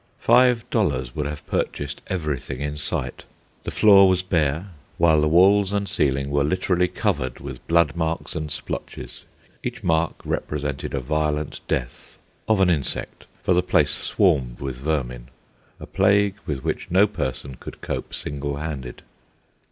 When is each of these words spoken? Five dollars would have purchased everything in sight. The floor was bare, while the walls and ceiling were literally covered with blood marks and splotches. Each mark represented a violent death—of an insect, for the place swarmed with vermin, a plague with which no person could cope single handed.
Five 0.17 0.67
dollars 0.71 1.15
would 1.15 1.27
have 1.27 1.45
purchased 1.45 2.01
everything 2.07 2.59
in 2.59 2.75
sight. 2.75 3.23
The 3.65 3.69
floor 3.69 4.09
was 4.09 4.23
bare, 4.23 4.71
while 4.97 5.21
the 5.21 5.27
walls 5.27 5.71
and 5.71 5.87
ceiling 5.87 6.31
were 6.31 6.43
literally 6.43 6.87
covered 6.87 7.39
with 7.39 7.67
blood 7.67 7.95
marks 7.95 8.33
and 8.35 8.49
splotches. 8.49 9.25
Each 9.61 9.83
mark 9.83 10.15
represented 10.25 10.95
a 10.95 11.01
violent 11.01 11.61
death—of 11.67 12.59
an 12.59 12.71
insect, 12.71 13.27
for 13.43 13.53
the 13.53 13.61
place 13.61 13.91
swarmed 13.91 14.59
with 14.59 14.79
vermin, 14.79 15.27
a 15.79 15.85
plague 15.85 16.37
with 16.47 16.63
which 16.63 16.89
no 16.89 17.05
person 17.05 17.53
could 17.53 17.81
cope 17.81 18.11
single 18.11 18.55
handed. 18.57 19.03